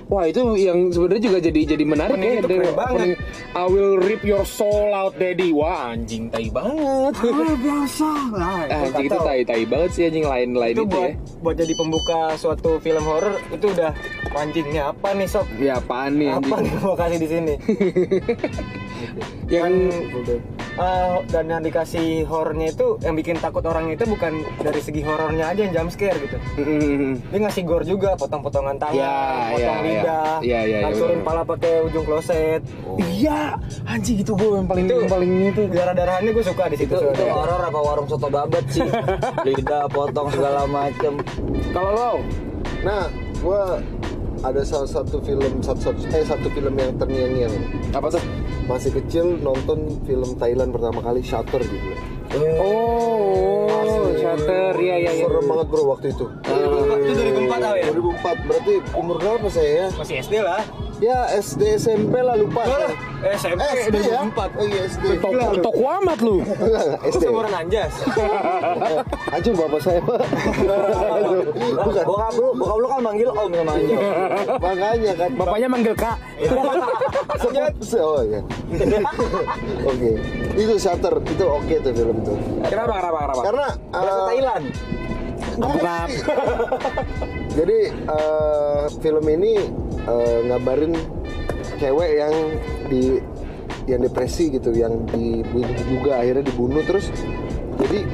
Wah 0.08 0.24
itu 0.24 0.40
yang 0.56 0.88
sebenarnya 0.88 1.22
juga 1.22 1.38
jadi 1.38 1.60
jadi 1.68 1.84
menarik 1.84 2.16
Opening 2.16 2.30
ya 2.30 2.38
itu 2.38 2.46
dari 2.46 2.58
keren 2.58 2.72
banget. 2.72 2.88
opening, 2.90 3.12
I 3.52 3.64
will 3.66 3.94
rip 3.98 4.22
your 4.22 4.40
soul 4.42 4.88
out 4.90 5.12
daddy 5.14 5.50
Wah 5.50 5.92
anjing 5.92 6.28
tai 6.28 6.48
banget 6.48 7.12
biasa 7.58 8.08
lah 8.30 8.56
Ah, 8.66 8.80
Anjing 8.82 9.06
itu 9.06 9.18
tai 9.18 9.40
tai 9.42 9.64
banget 9.64 9.90
sih 9.90 10.02
anjing 10.04 10.24
lain-lain 10.24 10.72
itu 10.72 10.80
itu, 10.80 10.88
buat 10.90 11.04
ya 11.04 11.14
buat 11.38 11.54
jadi 11.56 11.72
pembuka 11.74 12.20
suatu 12.34 12.70
film 12.78 13.04
horor 13.04 13.36
itu 13.48 13.66
udah 13.68 13.90
anjingnya 14.34 14.82
apa 14.90 15.08
nih 15.12 15.26
sob? 15.26 15.46
Ya 15.56 15.76
apaan 15.76 16.16
nih 16.16 16.28
apa 16.30 16.44
anjing 16.50 16.64
nih 16.66 16.72
gua 16.78 16.94
kasih 16.94 17.18
di 17.18 17.28
sini? 17.28 17.54
Yang 19.48 19.72
Eh, 20.78 21.16
dan 21.26 21.50
yang 21.50 21.58
dikasih 21.58 22.22
horornya 22.22 22.70
itu 22.70 23.02
yang 23.02 23.18
bikin 23.18 23.34
takut 23.34 23.66
orang 23.66 23.90
itu 23.90 24.06
bukan 24.06 24.30
dari 24.62 24.78
segi 24.78 25.02
horornya 25.02 25.50
aja 25.50 25.66
yang 25.66 25.74
jump 25.74 25.90
scare 25.90 26.14
gitu. 26.16 26.38
Mm, 26.54 27.18
dia 27.24 27.38
ngasih 27.40 27.62
gore 27.66 27.82
juga 27.82 28.14
potong-potongan 28.14 28.78
tangan 28.78 28.94
Ya, 28.94 29.18
potong 29.50 29.58
ya, 29.58 29.66
ya. 29.66 29.82
lidah 29.82 30.30
Ya, 30.38 30.60
ya, 30.62 30.62
ya, 30.62 30.78
hancurin 30.86 31.18
benar. 31.18 31.26
pala 31.26 31.42
pakai 31.42 31.82
ujung 31.82 32.06
kloset. 32.06 32.62
Iya 32.94 33.58
anjing 33.84 34.22
itu 34.22 34.32
gue 34.32 34.50
yang 34.54 34.70
paling 34.70 34.86
Itu- 34.86 35.00
yang 35.02 35.10
paling 35.10 35.32
itu. 35.48 35.62
darah-darahannya 35.66 36.30
gue 36.30 36.44
suka 36.46 36.64
di 36.70 36.76
situ 36.78 36.94
Itu 36.94 37.10
itu 37.10 37.24
horor 37.26 37.58
apa 37.60 37.80
warung 37.82 38.06
soto 38.06 38.28
babat 38.28 38.64
sih? 38.70 38.86
Lidah 39.50 39.90
potong 39.90 40.30
segala 40.30 40.62
macem. 40.64 41.18
Kalau 41.74 41.90
lo? 41.90 42.12
Nah, 42.80 43.10
gua 43.40 43.82
ada 44.42 44.62
salah 44.62 44.90
satu 44.90 45.18
film 45.22 45.62
satu, 45.62 45.90
satu 45.90 46.00
eh 46.14 46.24
satu 46.24 46.46
film 46.52 46.74
yang 46.78 46.92
terngiang-ngiang. 46.98 47.54
Apa 47.94 48.14
tuh? 48.14 48.22
masih 48.68 48.92
kecil 49.00 49.40
nonton 49.40 49.96
film 50.04 50.36
Thailand 50.36 50.76
pertama 50.76 51.00
kali 51.00 51.24
Shutter 51.24 51.64
gitu. 51.64 51.88
Oh, 52.60 54.12
Shutter, 54.12 54.76
iya 54.76 55.08
iya 55.08 55.12
iya. 55.16 55.24
serem 55.24 55.48
banget 55.48 55.66
bro 55.72 55.82
waktu 55.96 56.12
itu. 56.12 56.28
Itu 56.28 57.12
2004 57.48 57.64
tau 57.64 57.76
ya? 57.80 57.88
2004 57.96 58.44
berarti 58.44 58.74
umur 58.92 59.16
berapa 59.16 59.48
saya 59.48 59.70
ya? 59.72 59.86
Masih 59.96 60.20
SD 60.20 60.44
lah 60.44 60.60
Ya 60.98 61.30
SD 61.38 61.78
SMP 61.78 62.14
lah 62.18 62.34
lupa. 62.34 62.66
Eh, 62.66 63.34
SMP 63.38 63.62
SD 63.86 64.02
ya? 64.02 64.26
2004. 64.34 64.58
Oh 64.58 64.66
iya 64.66 64.80
SD. 64.90 65.04
Toko, 65.22 65.54
toko 65.62 65.82
amat 66.02 66.18
lu. 66.26 66.42
SD. 67.06 67.22
seumuran 67.22 67.54
anjas. 67.54 67.94
Anjing 69.34 69.54
bapak 69.54 69.78
saya. 69.78 70.02
Bukan. 71.86 72.02
Bokap 72.02 72.34
lu, 72.34 72.48
bokap 72.58 72.76
lu 72.82 72.86
kan 72.90 73.00
manggil 73.06 73.30
om 73.30 73.50
sama 73.54 73.72
Anjo. 73.78 73.98
Makanya 74.58 75.12
kan. 75.14 75.30
Bapaknya 75.38 75.68
manggil 75.70 75.94
kak. 75.94 76.16
Sebut 77.42 77.74
oh 78.02 78.22
iya. 78.26 78.40
Oke. 79.86 80.10
Itu 80.58 80.74
Shutter 80.82 81.14
itu 81.22 81.44
oke 81.46 81.74
tuh 81.78 81.92
film 81.94 82.16
tuh. 82.26 82.36
Kenapa, 82.66 82.98
kenapa, 82.98 83.18
kenapa? 83.22 83.42
Karena 83.46 83.66
Bahasa 83.94 84.18
eh, 84.18 84.26
Thailand. 84.34 84.64
Bukan. 85.58 86.08
Jadi 87.54 87.78
eh, 87.90 88.82
film 88.98 89.24
ini 89.30 89.52
eh, 90.08 90.38
ngabarin 90.46 90.92
cewek 91.76 92.10
yang 92.16 92.34
di 92.88 93.02
yang 93.84 94.00
depresi 94.00 94.50
gitu, 94.50 94.68
yang 94.70 95.04
dibunuh 95.08 95.72
juga 95.86 96.20
akhirnya 96.20 96.44
dibunuh 96.44 96.82
terus 96.82 97.08
jadi 97.78 98.04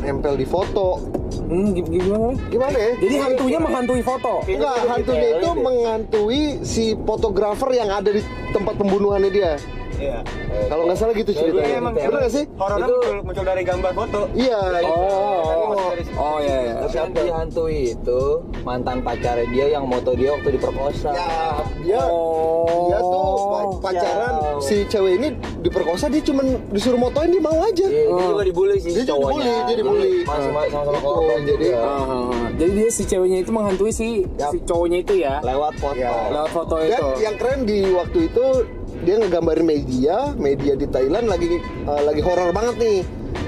nempel 0.00 0.36
di 0.36 0.46
foto. 0.46 1.00
Hmm, 1.48 1.72
gi- 1.72 1.84
gimana? 1.84 2.32
Gimana 2.48 2.76
ya? 2.76 2.92
Jadi 2.96 3.14
hantunya 3.18 3.58
menghantui 3.58 4.00
foto. 4.00 4.44
Enggak, 4.44 4.76
hantunya 4.86 5.28
itu 5.36 5.48
menghantui 5.54 6.40
si 6.60 6.84
fotografer 6.98 7.70
yang 7.72 7.88
ada 7.88 8.08
di 8.08 8.20
tempat 8.52 8.76
pembunuhannya 8.76 9.30
dia. 9.32 9.56
Iya. 9.98 10.18
Kalau 10.68 10.82
nggak 10.84 10.96
salah 10.96 11.12
gitu 11.12 11.30
Iya, 11.30 11.38
ceritanya. 11.40 11.74
emang 11.76 11.92
Bener 11.92 12.12
nggak 12.16 12.32
sih? 12.32 12.44
Horornya 12.54 12.86
Itu- 12.86 12.94
muncul, 12.94 13.16
muncul 13.24 13.44
dari 13.44 13.62
gambar 13.62 13.92
foto. 13.92 14.20
Iya. 14.32 14.58
Oh, 14.80 14.94
oh, 15.68 15.90
situ. 15.92 16.12
oh 16.14 16.38
iya, 16.38 16.56
iya. 16.60 16.72
Tapi 16.78 16.94
yang 16.96 17.10
dihantui 17.12 17.78
itu 17.92 18.20
mantan 18.62 18.98
pacarnya 19.00 19.46
dia 19.48 19.66
yang 19.68 19.84
moto 19.84 20.10
dia 20.12 20.30
waktu 20.32 20.48
diperkosa. 20.52 21.10
Ya, 21.10 21.34
dia 21.80 22.00
Oh. 22.04 22.86
dia 22.86 22.98
tuh 23.00 23.26
pa- 23.44 23.90
pacaran 23.90 24.32
Ya. 24.38 24.50
si 24.60 24.76
cewek 24.84 25.12
ini 25.14 25.28
diperkosa 25.58 26.06
dia 26.06 26.22
cuman 26.22 26.46
disuruh 26.68 26.96
motoin 26.96 27.28
dia 27.28 27.40
mau 27.40 27.58
aja. 27.58 27.84
Iya, 27.84 28.06
dia 28.06 28.26
juga 28.28 28.44
dibully 28.44 28.76
sih 28.78 28.92
Dia 28.92 29.04
cowoknya. 29.04 29.34
dibully, 29.34 29.66
dia 29.66 29.76
dibully. 29.76 30.12
Masih 30.20 30.50
Ah. 30.50 30.66
sama-sama 30.68 30.92
Itu, 30.92 31.08
korban 31.08 31.40
jadi- 31.42 31.58
juga. 31.66 31.78
Ah, 31.78 31.90
ah, 31.98 32.06
ah. 32.06 32.46
Jadi 32.54 32.70
dia 32.72 32.88
si 32.88 33.02
ceweknya 33.04 33.38
itu 33.40 33.50
menghantui 33.50 33.92
si 33.92 34.06
si 34.28 34.58
cowoknya 34.62 34.98
itu 35.00 35.14
ya. 35.16 35.34
lewat 35.40 35.74
foto. 35.76 35.96
Ya. 35.96 36.12
Lewat 36.28 36.50
foto 36.50 36.74
Dan 36.76 36.86
itu. 36.88 37.06
yang 37.18 37.34
keren 37.34 37.58
di 37.64 37.78
waktu 37.90 38.18
itu 38.24 38.44
dia 39.08 39.16
ngegambarin 39.16 39.64
media, 39.64 40.16
media 40.36 40.76
di 40.76 40.84
Thailand 40.84 41.24
lagi 41.26 41.56
eh, 41.56 42.02
lagi 42.04 42.20
horor 42.20 42.52
banget 42.52 42.76
nih. 42.76 42.98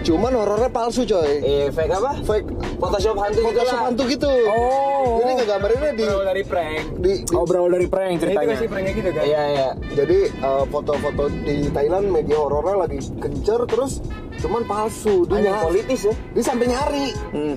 Cuman 0.01 0.33
horornya 0.33 0.69
palsu 0.69 1.05
coy. 1.05 1.29
Eh, 1.39 1.69
fake 1.69 1.93
apa? 1.93 2.17
Fake 2.23 2.49
Photoshop 2.81 3.17
hantu 3.19 3.37
gitu 3.39 3.49
Photoshop 3.53 3.69
lah. 3.71 3.85
hantu 3.85 4.03
gitu. 4.09 4.33
Oh. 4.49 5.21
Jadi 5.21 5.31
ngegambarinnya 5.37 5.93
di 5.93 6.03
Berawal 6.03 6.27
dari 6.27 6.43
prank. 6.43 6.85
di, 6.97 7.13
di 7.21 7.33
Oh 7.33 7.45
berawal 7.45 7.71
dari 7.71 7.85
prank 7.87 8.09
Nah, 8.09 8.17
itu 8.17 8.25
ceritanya. 8.27 8.49
masih 8.51 8.69
pranknya 8.69 8.93
gitu 8.95 9.11
kan? 9.13 9.23
Iya, 9.23 9.43
iya. 9.47 9.69
Jadi 9.93 10.19
eh, 10.33 10.65
foto-foto 10.67 11.23
di 11.45 11.57
Thailand 11.69 12.07
media 12.09 12.37
horornya 12.39 12.77
lagi 12.79 12.99
kencer 13.15 13.61
terus 13.69 13.93
cuman 14.41 14.63
palsu. 14.65 15.29
Dia, 15.29 15.37
nyari- 15.43 15.65
politis 15.67 16.01
ya. 16.03 16.15
dia 16.33 16.45
sampai 16.45 16.67
nyari. 16.67 17.07
Hmm. 17.37 17.55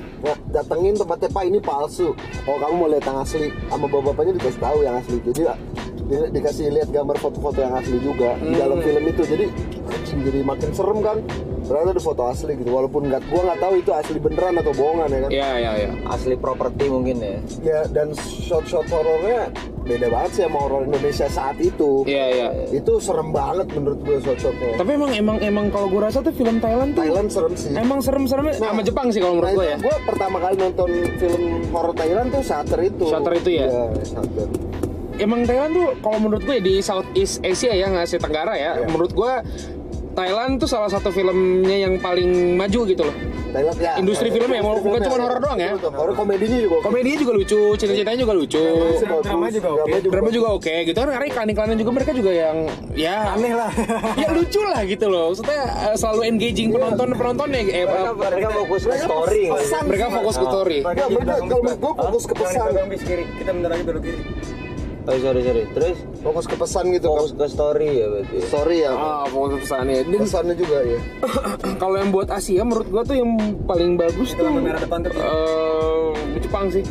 Datengin 0.51 0.99
tempatnya 0.99 1.29
Pak 1.31 1.43
ini 1.45 1.59
palsu. 1.59 2.11
Oh 2.43 2.57
kamu 2.59 2.73
mau 2.75 2.87
lihat 2.89 3.07
yang 3.07 3.23
asli? 3.23 3.55
Sama 3.65 3.87
bapak-bapaknya 3.87 4.35
dikasih 4.35 4.59
tahu 4.59 4.77
yang 4.83 4.95
asli. 4.99 5.17
Jadi 5.23 5.41
di- 6.03 6.29
dikasih 6.31 6.65
lihat 6.69 6.89
gambar 6.89 7.17
foto-foto 7.17 7.57
yang 7.57 7.73
asli 7.73 7.97
juga 7.97 8.35
di 8.37 8.53
dalam 8.53 8.77
Hmm. 8.77 8.85
film 8.85 9.03
itu. 9.05 9.21
Jadi 9.23 9.45
jadi 10.15 10.39
makin 10.41 10.69
serem 10.71 10.99
kan. 10.99 11.17
Ternyata 11.63 11.89
ada 11.91 12.03
foto 12.03 12.23
asli 12.25 12.53
gitu. 12.53 12.69
Walaupun 12.69 13.07
nggak, 13.07 13.23
gua 13.25 13.41
nggak 13.45 13.59
tahu 13.61 13.73
itu 13.77 13.91
asli 13.91 14.17
beneran 14.19 14.59
atau 14.59 14.73
bohongan 14.73 15.07
ya 15.07 15.19
kan. 15.21 15.29
Iya, 15.31 15.49
iya, 15.57 15.71
iya. 15.77 15.89
Asli 16.05 16.35
properti 16.35 16.85
mungkin 16.85 17.15
ya. 17.17 17.39
Ya 17.63 17.79
dan 17.87 18.11
shot-shot 18.13 18.83
horornya 18.85 19.47
beda 19.81 20.07
banget 20.07 20.31
sih 20.33 20.41
sama 20.43 20.59
horor 20.59 20.83
Indonesia 20.83 21.23
saat 21.25 21.55
itu. 21.57 22.03
Iya, 22.03 22.25
iya. 22.29 22.47
Itu 22.69 22.99
serem 22.99 23.31
banget 23.31 23.71
menurut 23.71 23.95
gue 23.97 24.19
shot-shotnya. 24.19 24.75
Tapi 24.75 24.91
emang 24.91 25.11
emang 25.13 25.37
emang 25.39 25.65
kalau 25.71 25.87
gue 25.87 26.01
rasa 26.03 26.19
tuh 26.19 26.31
film 26.31 26.59
Thailand 26.59 26.93
tuh 26.93 27.01
Thailand 27.01 27.27
serem 27.31 27.53
sih. 27.53 27.71
emang 27.73 27.99
serem-serem 27.99 28.45
sama 28.51 28.81
Jepang 28.83 29.07
sih 29.07 29.19
kalau 29.19 29.39
menurut 29.39 29.55
gue 29.55 29.65
ya. 29.65 29.77
Gue 29.79 29.95
pertama 30.03 30.37
kali 30.41 30.55
nonton 30.57 30.89
film 31.17 31.43
horor 31.71 31.95
Thailand 31.95 32.27
tuh 32.29 32.43
Shutter 32.43 32.79
itu. 32.81 33.05
Shutter 33.07 33.33
itu 33.33 33.49
ya? 33.53 33.65
Iya, 33.65 33.83
Shutter. 34.03 34.47
Emang 35.15 35.45
Thailand 35.45 35.71
tuh 35.71 35.87
kalau 36.01 36.17
menurut 36.19 36.43
gue 36.43 36.57
di 36.57 36.75
Southeast 36.79 37.41
Asia 37.41 37.71
ya 37.71 37.85
nggak 37.87 38.05
Asia 38.05 38.19
Tenggara 38.19 38.53
ya. 38.53 38.71
Iya. 38.77 38.87
Menurut 38.89 39.13
gue 39.13 39.33
Thailand 40.13 40.61
tuh 40.61 40.69
salah 40.69 40.93
satu 40.93 41.09
filmnya 41.09 41.73
yang 41.79 41.97
paling 41.97 42.53
maju 42.53 42.79
gitu 42.85 43.01
loh. 43.01 43.15
Thailand 43.49 43.77
ya. 43.77 43.93
Industri 43.97 44.29
filmnya, 44.29 44.61
Industri 44.61 44.85
bukan 44.85 44.99
cuma 45.05 45.17
horor 45.21 45.39
doang 45.41 45.59
ya. 45.61 45.71
Betul, 45.73 45.91
Horor 45.93 46.13
komedinya 46.13 46.57
juga. 46.57 46.75
oke. 46.77 46.85
Komedinya 46.85 47.17
juga 47.21 47.33
lucu, 47.33 47.61
cerita-ceritanya 47.77 48.19
juga 48.21 48.33
lucu. 48.33 48.61
Drama 49.21 49.47
juga 49.49 49.69
oke. 49.73 49.89
drama 49.89 50.09
Drama 50.09 50.29
juga 50.29 50.47
oke 50.53 50.73
gitu 50.85 50.97
kan 50.97 51.09
karena 51.09 51.25
iklan-iklannya 51.29 51.77
juga 51.77 51.91
mereka 51.93 52.11
juga 52.13 52.31
yang 52.33 52.57
ya 52.93 53.17
Aneh 53.33 53.53
lah. 53.53 53.71
ya 54.17 54.29
lucu 54.33 54.61
lah 54.61 54.81
gitu 54.85 55.05
loh. 55.09 55.25
Maksudnya 55.33 55.61
eh, 55.65 55.95
selalu 55.97 56.21
engaging 56.29 56.69
penonton 56.73 57.07
penontonnya 57.13 57.59
eh, 57.61 57.85
Mereka, 57.85 58.09
eh, 58.09 58.13
mereka 58.17 58.49
fokus 58.53 58.81
ke 58.85 58.95
story. 58.97 59.43
pesan 59.49 59.81
mereka 59.85 60.05
fokus 60.09 60.35
ke 60.37 60.45
story. 60.45 60.77
Bener, 60.81 61.37
kalau 61.41 61.61
menurut 61.61 61.77
gue 61.77 61.93
fokus 61.93 62.23
ke 62.25 62.33
pesan. 62.37 62.61
Kita 63.33 63.49
bentar 63.49 63.69
lagi 63.69 63.83
belok 63.85 64.01
kiri. 64.01 64.21
Oh, 65.03 65.11
sorry, 65.13 65.41
sorry. 65.41 65.63
Terus 65.69 65.97
Fokus 66.17 66.45
ke 66.45 66.55
pesan 66.55 66.85
gitu. 66.89 67.11
fokus 67.11 67.31
ke 67.33 67.45
story 67.45 67.89
ya 67.93 68.07
berarti. 68.07 68.35
Story 68.41 68.77
ya. 68.79 68.91
Ah, 68.91 69.23
fokus 69.27 69.49
ke 69.51 69.59
pesannya. 69.61 69.95
Dan 70.01 70.15
Pesannya 70.17 70.55
juga 70.55 70.77
ya. 70.81 70.99
kalau 71.81 71.95
yang 71.97 72.09
buat 72.09 72.29
Asia 72.29 72.61
menurut 72.61 72.87
gua 72.87 73.03
tuh 73.03 73.15
yang 73.15 73.29
paling 73.63 73.93
bagus 73.93 74.31
Itu 74.31 74.39
tuh 74.39 74.51
merah 74.53 74.79
depan 74.79 75.03
tuh. 75.03 75.11
eh, 75.11 76.11
Jepang 76.39 76.65
sih. 76.69 76.83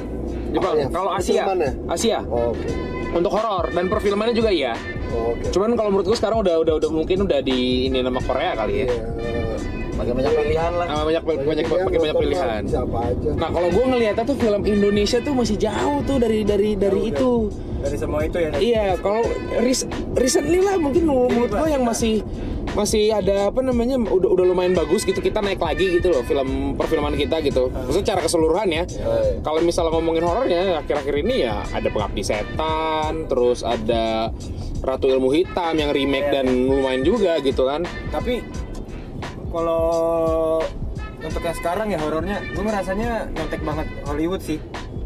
Jepang. 0.50 0.74
Apanya? 0.74 0.86
Kalau 0.90 1.10
Asia? 1.10 1.42
Asia 1.88 2.18
Oh, 2.26 2.52
Oke. 2.52 2.68
untuk 3.10 3.30
horor 3.30 3.68
dan 3.70 3.88
perfilmannya 3.88 4.32
juga 4.32 4.52
iya. 4.52 4.76
Oh, 5.10 5.32
Oke. 5.32 5.48
Cuman 5.48 5.72
kalau 5.72 5.88
menurut 5.88 6.06
gua 6.06 6.18
sekarang 6.18 6.38
udah 6.40 6.60
udah 6.60 6.74
udah 6.76 6.90
mungkin 6.90 7.24
udah 7.24 7.40
di 7.40 7.88
ini 7.88 8.04
nama 8.04 8.20
Korea 8.20 8.52
kali 8.54 8.74
ya. 8.74 8.86
Iya. 8.88 9.56
Makin 9.92 10.12
banyak 10.14 10.32
pilihan 10.34 10.72
lah. 10.74 10.86
Ah, 10.86 11.02
banyak 11.02 11.22
banyak 11.22 11.44
banyak, 11.46 11.64
banyak 11.64 12.00
nonton 12.02 12.16
pilihan. 12.20 12.60
Siapa 12.64 12.98
aja. 13.02 13.30
Nah 13.32 13.48
kalau 13.48 13.68
gue 13.70 13.84
ngeliatnya 13.86 14.24
tuh 14.26 14.36
film 14.36 14.60
Indonesia 14.62 15.18
tuh 15.18 15.32
masih 15.32 15.56
jauh 15.56 16.00
tuh 16.02 16.16
dari 16.16 16.40
dari 16.42 16.76
dari 16.76 17.00
itu. 17.08 17.48
Dari 17.82 17.96
semua 17.98 18.22
itu 18.22 18.38
ya. 18.38 18.50
Iya 18.54 18.84
kalau 18.96 19.26
res- 19.58 19.88
recently 20.14 20.62
lah 20.62 20.78
mungkin 20.78 21.02
menurut 21.04 21.50
gue 21.50 21.68
yang 21.68 21.82
masih 21.82 22.22
masih 22.72 23.12
ada 23.12 23.52
apa 23.52 23.60
namanya 23.60 24.00
udah 24.00 24.32
udah 24.32 24.44
lumayan 24.48 24.72
bagus 24.72 25.04
gitu 25.04 25.20
kita 25.20 25.44
naik 25.44 25.60
lagi 25.60 26.00
gitu 26.00 26.08
loh 26.08 26.22
film 26.22 26.72
perfilman 26.72 27.12
kita 27.12 27.42
gitu. 27.42 27.68
Maksudnya 27.68 28.06
cara 28.08 28.20
keseluruhan 28.22 28.68
ya. 28.70 28.84
Kalau 29.42 29.60
misalnya 29.60 29.92
ngomongin 29.92 30.22
horornya 30.22 30.80
akhir-akhir 30.80 31.14
ini 31.20 31.44
ya 31.44 31.66
ada 31.68 31.90
Pengabdi 31.90 32.22
Setan, 32.22 33.26
terus 33.26 33.60
ada 33.60 34.30
Ratu 34.80 35.06
Ilmu 35.06 35.30
Hitam 35.30 35.74
yang 35.74 35.90
remake 35.90 36.32
dan 36.32 36.46
lumayan 36.48 37.02
juga 37.02 37.36
gitu 37.38 37.66
kan. 37.66 37.82
Tapi 38.08 38.40
kalau 39.50 39.84
untuk 41.20 41.38
yang 41.38 41.54
sekarang 41.54 41.86
ya 41.86 41.98
horornya, 42.00 42.40
gue 42.50 42.62
ngerasanya 42.62 43.30
nyontek 43.30 43.62
banget 43.62 43.86
Hollywood 44.02 44.40
sih. 44.40 44.58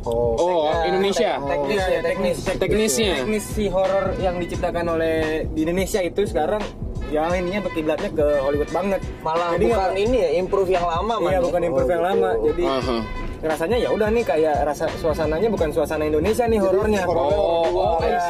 Oh. 0.07 0.39
Oh 0.39 0.71
Indonesia. 0.87 1.43
Teknis 1.43 1.83
ya, 1.83 2.01
teknis. 2.01 2.37
Teknisnya. 2.47 3.15
Teknis 3.27 3.45
si 3.45 3.67
horor 3.67 4.15
yang 4.23 4.39
diciptakan 4.39 4.95
oleh 4.95 5.45
di 5.51 5.67
Indonesia 5.67 5.99
itu 5.99 6.23
sekarang 6.25 6.63
yang 7.11 7.31
ininya 7.35 7.63
berkiblatnya 7.67 8.11
ke 8.15 8.27
Hollywood 8.43 8.71
banget. 8.71 9.01
Malah 9.23 9.55
Jadi 9.59 9.67
bukan 9.71 9.93
ini 9.99 10.17
ya, 10.23 10.31
improve 10.43 10.71
yang 10.71 10.87
lama 10.87 11.15
man. 11.23 11.31
Iya, 11.31 11.41
bukan 11.43 11.61
improve 11.63 11.91
yang 11.91 12.05
lama. 12.07 12.31
Jadi 12.43 12.65
Aha. 12.67 12.99
Rasanya 13.39 13.77
ya 13.77 13.89
udah 13.89 14.09
nih 14.09 14.23
kayak 14.23 14.63
rasa 14.63 14.89
suasananya 14.95 15.49
bukan 15.49 15.69
suasana 15.69 16.05
Indonesia 16.05 16.45
nih 16.45 16.59
horornya. 16.59 17.03
horor- 17.03 17.25
Oh, 17.29 17.67
oh, 17.69 17.99
Iya. 17.99 18.21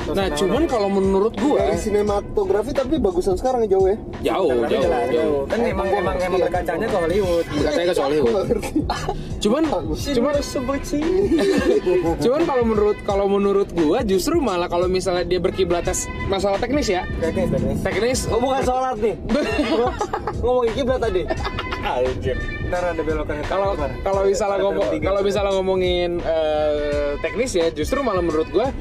Suasana 0.00 0.20
Nah, 0.20 0.28
cuman 0.30 0.62
kalau 0.66 0.88
menurut 0.88 1.32
gua 1.34 1.64
Dari 1.64 1.80
sinematografi 1.80 2.70
tapi 2.70 2.96
bagusan 2.96 3.34
sekarang 3.34 3.64
jauh 3.64 3.86
ya. 3.86 3.96
jauh, 4.22 4.52
jauh, 4.52 4.68
jelas, 4.68 5.04
jauh. 5.06 5.14
jauh. 5.14 5.42
Kan 5.46 5.58
emang 5.62 5.88
emang 5.88 6.16
emang 6.18 6.40
berkacanya 6.40 6.86
ke 6.86 6.96
Hollywood. 6.98 7.44
Katanya 7.46 7.86
ke 7.88 8.02
Hollywood. 8.02 8.34
Cuman, 9.44 9.62
cuman 9.94 10.34
sebut 10.38 10.80
sih. 10.82 11.04
cuman 12.24 12.40
kalau 12.42 12.64
menurut 12.64 12.96
kalau 13.02 13.26
menurut 13.26 13.68
gua 13.70 14.00
justru 14.02 14.36
malah 14.38 14.66
kalau 14.66 14.86
misalnya 14.86 15.20
dia 15.22 15.36
berkiblatnya 15.36 15.92
s- 15.92 16.08
masalah 16.26 16.56
teknis 16.56 16.88
ya, 16.88 17.04
Teknis, 17.18 17.48
teknis. 17.50 17.78
teknis. 17.82 18.18
Oh 18.26 18.40
bukan 18.40 18.60
sholat 18.62 18.96
nih. 18.96 19.12
Ngomongin 20.40 20.72
kiblat 20.74 20.96
tadi. 20.98 21.22
Ntar 22.74 22.90
ada 22.90 23.02
belokan 23.06 23.38
Kalau 23.46 23.78
kalau 24.02 24.22
misalnya 24.26 24.58
ngomong 24.66 24.88
kalau 24.98 25.20
misalnya 25.22 25.52
ngomongin 25.54 26.10
eh, 26.26 27.14
teknis 27.22 27.54
ya, 27.54 27.70
justru 27.70 28.02
malah 28.02 28.18
menurut 28.18 28.50
gua 28.50 28.74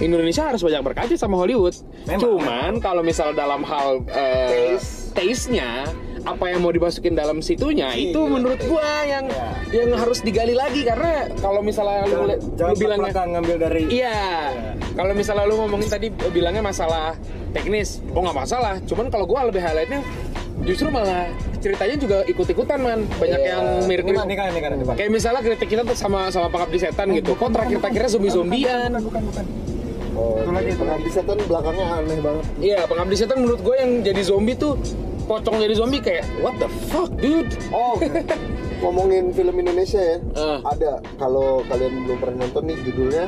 Indonesia 0.00 0.48
harus 0.48 0.60
banyak 0.60 0.80
berkaca 0.84 1.14
sama 1.16 1.40
Hollywood. 1.40 1.76
Memang, 2.04 2.20
Cuman 2.20 2.72
kalau 2.84 3.00
misalnya 3.00 3.48
dalam 3.48 3.64
hal 3.64 4.04
eh, 4.12 4.76
taste-nya 5.16 5.88
apa 6.20 6.52
yang 6.52 6.60
mau 6.60 6.68
dimasukin 6.68 7.16
dalam 7.16 7.40
situnya 7.40 7.96
Iya, 7.96 8.12
itu 8.12 8.20
menurut 8.28 8.60
gua 8.68 9.08
yang 9.08 9.24
yang 9.72 9.88
harus 9.96 10.20
digali 10.20 10.52
lagi. 10.52 10.84
Karena 10.84 11.32
kalau 11.40 11.64
misalnya 11.64 12.04
lu, 12.12 12.28
jangan, 12.60 12.72
lu 12.72 12.76
bilangnya 12.76 13.24
ngambil 13.24 13.56
dari 13.56 13.82
Iya. 13.88 14.20
Kalau 14.92 15.12
misalnya 15.16 15.44
lu 15.48 15.56
ngomongin 15.64 15.88
tadi 15.88 16.12
bilangnya 16.12 16.60
masalah 16.60 17.16
teknis, 17.56 18.04
oh 18.12 18.20
nggak 18.20 18.36
masalah. 18.36 18.76
Cuman 18.84 19.08
kalau 19.08 19.24
gua 19.24 19.48
lebih 19.48 19.64
highlightnya 19.64 20.04
justru 20.64 20.88
malah 20.92 21.28
ceritanya 21.60 21.96
juga 21.96 22.18
ikut-ikutan 22.28 22.78
man. 22.80 23.00
Banyak 23.16 23.40
yang 23.40 23.64
ini 23.82 23.86
mirip-mirip. 23.88 24.18
kan 24.20 24.26
ini 24.28 24.36
kan 24.36 24.46
ini 24.50 24.60
kan 24.60 24.70
depan. 24.76 24.94
Kayak 24.96 25.10
misalnya 25.12 25.40
kritik 25.44 25.68
kita 25.68 25.82
tuh 25.84 25.96
sama 25.96 26.28
sama 26.32 26.48
pengabdi 26.48 26.78
setan 26.80 27.12
gitu. 27.16 27.32
Kok 27.36 27.50
terakhir-terakhirnya 27.52 28.10
zombie-zombian? 28.10 28.90
Bukan 29.00 29.22
bukan. 29.30 29.44
Oh, 30.10 30.42
Satu 30.42 30.52
lagi, 30.52 30.74
pengabdi 30.74 31.10
setan 31.10 31.38
belakangnya 31.46 31.86
aneh 31.96 32.18
banget. 32.20 32.44
Iya, 32.58 32.80
pengabdi 32.90 33.14
setan 33.16 33.38
menurut 33.46 33.60
gue 33.62 33.76
yang 33.78 33.90
jadi 34.02 34.22
zombie 34.26 34.58
tuh 34.58 34.74
pocong 35.30 35.62
jadi 35.62 35.74
zombie 35.78 36.02
kayak 36.02 36.26
what 36.42 36.58
the 36.58 36.66
fuck 36.90 37.08
dude. 37.22 37.48
Oh, 37.70 37.94
ngomongin 38.82 39.30
film 39.30 39.54
Indonesia 39.54 40.02
ya. 40.02 40.18
Eh. 40.18 40.58
Ada 40.66 40.98
kalau 41.16 41.62
kalian 41.70 42.04
belum 42.04 42.18
pernah 42.18 42.36
nonton 42.42 42.62
nih 42.66 42.76
judulnya 42.90 43.24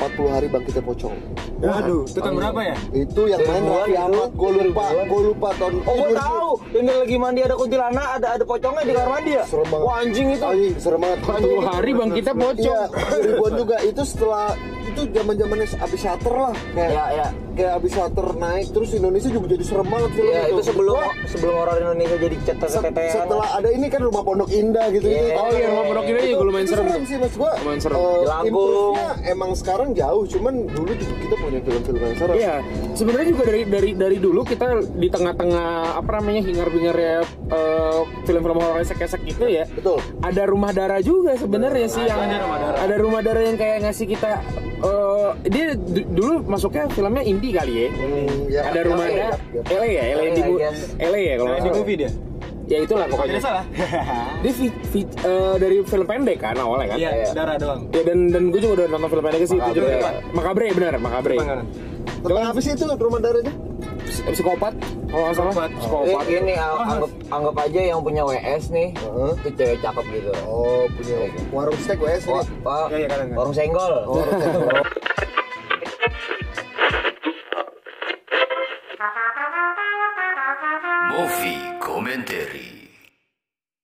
40 0.00 0.32
hari 0.32 0.46
bangkitnya 0.48 0.82
pocong. 0.82 1.14
Waduh, 1.60 2.08
itu 2.08 2.16
tahun 2.16 2.34
berapa 2.40 2.60
ya? 2.64 2.76
Itu 2.96 3.22
yang 3.28 3.40
main 3.44 3.62
Raffi. 3.62 3.92
Ahmad, 3.92 4.30
gue 4.32 4.50
lupa, 4.64 4.84
gue 4.96 5.20
lupa 5.28 5.48
tahun. 5.60 5.72
Oh 5.84 5.94
gue 5.94 6.10
tahu, 6.16 6.48
ini 6.72 6.92
lagi 6.96 7.16
mandi 7.20 7.40
ada 7.44 7.52
kuntilanak, 7.52 8.08
ada 8.16 8.26
ada 8.40 8.44
pocongnya 8.48 8.80
di 8.80 8.92
kamar 8.96 9.10
mandi 9.12 9.30
ya. 9.36 9.44
Serem 9.44 9.68
banget. 9.68 9.84
Wah 9.84 9.94
anjing 10.00 10.26
itu. 10.32 10.44
Anjing, 10.48 10.74
serem 10.80 11.00
banget. 11.04 11.18
Puluh 11.20 11.60
hari 11.62 11.90
bang 11.92 12.10
kita 12.16 12.32
Iya, 12.32 12.40
pocong. 12.40 12.88
ribuan 13.20 13.52
juga. 13.60 13.76
Itu 13.84 14.02
setelah 14.08 14.46
itu 14.90 15.00
zaman 15.08 15.34
zamannya 15.34 15.66
abis 15.78 16.00
shutter 16.00 16.34
lah, 16.34 16.54
kayak 16.70 16.90
Ya 16.90 17.04
ya. 17.12 17.26
kayak 17.50 17.72
abis 17.76 17.90
shutter 17.92 18.26
naik, 18.34 18.66
terus 18.68 18.90
Indonesia 18.92 19.28
juga 19.28 19.46
jadi 19.48 19.62
serem 19.62 19.86
banget 19.86 20.10
film 20.12 20.30
Ya 20.30 20.42
itu 20.46 20.62
sebelum 20.62 20.94
Gua, 20.96 21.08
sebelum 21.24 21.54
orang 21.56 21.76
Indonesia 21.80 22.16
jadi 22.18 22.36
cetek 22.40 22.68
se- 22.68 22.78
cetekan. 22.80 23.12
setelah 23.16 23.48
ada 23.52 23.68
ini 23.68 23.86
kan 23.86 24.00
rumah 24.00 24.22
pondok 24.22 24.50
indah 24.50 24.86
gitu 24.88 24.98
gitu. 25.02 25.16
Iya. 25.22 25.34
Oh 25.34 25.48
iya, 25.48 25.66
Rumah 25.66 25.84
Pondok 25.86 26.04
Indah 26.04 26.24
juga 26.26 26.44
lumayan 26.44 26.66
serem 26.66 26.84
tuh. 26.84 26.98
sih 27.04 27.16
mas 27.16 27.34
gua. 27.34 27.52
Lumayan 27.56 27.80
serem. 27.80 27.98
Improve-nya 28.40 29.08
emang 29.26 29.50
sekarang 29.52 29.88
jauh, 29.92 30.24
cuman 30.26 30.54
dulu 30.66 30.92
juga 30.92 31.14
kita 31.16 31.34
punya 31.36 31.60
film-film 31.60 32.00
yang 32.00 32.16
serem. 32.16 32.34
Iya, 32.36 32.54
sebenarnya 32.94 33.28
juga 33.28 33.42
dari 33.44 33.60
dari 33.64 33.90
dari 33.94 34.16
dulu 34.18 34.40
kita 34.42 34.66
di 34.90 35.08
tengah-tengah 35.08 35.68
apa 35.96 36.10
namanya 36.14 36.40
hingar-bingar 36.42 36.96
ya 36.96 37.16
eh, 37.48 37.98
film-film 38.24 38.56
horor 38.56 38.78
esek-esek 38.78 39.20
gitu 39.24 39.44
ya. 39.46 39.64
Betul. 39.68 39.98
Ada 40.20 40.42
rumah 40.44 40.70
darah 40.70 41.00
juga 41.00 41.34
sebenarnya 41.34 41.86
sih 41.86 42.02
yang 42.02 42.18
ada 42.72 42.96
rumah 42.96 43.20
darah 43.20 43.42
yang 43.42 43.54
kayak 43.54 43.82
ngasih 43.82 44.06
kita 44.06 44.40
eh, 44.80 45.28
dia 45.46 45.66
du- 45.74 46.08
dulu 46.10 46.34
masuknya 46.44 46.84
filmnya 46.88 47.22
indie 47.22 47.52
kali 47.52 47.72
ya. 47.76 47.88
Hmm, 47.90 48.28
ya, 48.46 48.60
ada 48.64 48.80
rumah 48.82 49.06
ya, 49.06 49.28
darah 49.30 49.38
ya, 49.50 49.52
ya. 49.52 49.76
LA 49.76 49.88
ya, 49.88 50.02
LA 50.10 50.24
di 50.26 50.40
I 50.40 50.52
guess. 50.56 50.78
LA 50.96 51.18
ya 51.20 51.34
kalau 51.36 51.48
nggak 51.50 51.62
di 51.62 51.72
movie 51.74 51.98
dia. 51.98 52.12
Ya 52.64 52.78
itulah 52.78 53.02
Tidak 53.02 53.18
pokoknya. 53.18 53.40
salah. 53.42 53.64
Dia 54.42 54.52
fi- 54.54 54.78
fi- 54.86 55.14
eh, 55.20 55.54
dari 55.58 55.76
film 55.82 56.06
pendek 56.06 56.38
kan 56.38 56.54
awalnya 56.54 56.94
kan. 56.94 56.98
Iya, 56.98 57.10
darah 57.34 57.56
doang. 57.58 57.80
Ya 57.90 58.02
dan 58.04 58.30
dan 58.30 58.42
gue 58.48 58.60
juga 58.62 58.72
udah 58.78 58.86
nonton 58.88 59.08
film 59.10 59.22
pendek 59.26 59.40
sih 59.42 59.58
itu 59.58 59.70
juga. 59.74 59.90
Makabre. 59.90 60.14
Makabre 60.30 60.66
benar, 60.72 60.92
Makabre. 60.96 61.36
Tentang 62.22 62.46
apa 62.46 62.58
sih 62.62 62.70
itu 62.70 62.84
rumah 62.86 63.18
darahnya? 63.18 63.50
Psikopat 64.06 64.74
kalau 65.10 65.22
nggak 65.22 65.34
salah. 65.34 65.52
Psikopat. 65.70 66.24
Eh, 66.24 66.56
a- 66.56 66.78
anggap 66.86 67.10
anggap 67.28 67.54
aja 67.60 67.80
yang 67.84 68.00
punya 68.00 68.22
WS 68.22 68.64
nih, 68.70 68.88
Heeh. 68.94 69.32
itu 69.36 69.48
cewek 69.52 69.78
cakep 69.80 70.04
gitu. 70.10 70.30
Oh, 70.44 70.86
punya 70.88 71.16
warung 71.50 71.78
steak 71.78 71.98
WS 71.98 72.24
Wah, 72.24 72.40
ini. 72.40 72.62
Pak, 72.62 72.86
Iya, 72.88 72.96
iya, 72.96 73.06
kadang, 73.06 73.26
kadang. 73.26 73.38
warung 73.38 73.54
senggol. 73.54 73.94